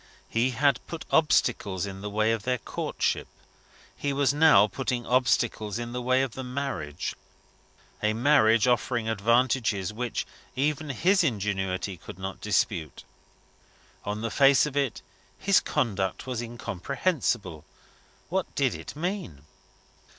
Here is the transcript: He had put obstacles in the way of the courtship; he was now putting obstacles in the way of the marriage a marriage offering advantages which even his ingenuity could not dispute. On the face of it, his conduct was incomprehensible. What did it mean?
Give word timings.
He 0.29 0.49
had 0.49 0.79
put 0.87 1.05
obstacles 1.11 1.85
in 1.85 2.01
the 2.01 2.09
way 2.09 2.31
of 2.31 2.41
the 2.41 2.57
courtship; 2.57 3.27
he 3.95 4.11
was 4.13 4.33
now 4.33 4.65
putting 4.65 5.05
obstacles 5.05 5.77
in 5.77 5.91
the 5.91 6.01
way 6.01 6.23
of 6.23 6.31
the 6.31 6.43
marriage 6.43 7.13
a 8.01 8.13
marriage 8.13 8.65
offering 8.67 9.07
advantages 9.07 9.93
which 9.93 10.25
even 10.55 10.89
his 10.89 11.23
ingenuity 11.23 11.97
could 11.97 12.17
not 12.17 12.41
dispute. 12.41 13.03
On 14.03 14.21
the 14.21 14.31
face 14.31 14.65
of 14.65 14.75
it, 14.75 15.03
his 15.37 15.59
conduct 15.59 16.25
was 16.25 16.41
incomprehensible. 16.41 17.63
What 18.29 18.55
did 18.55 18.73
it 18.73 18.95
mean? 18.95 19.43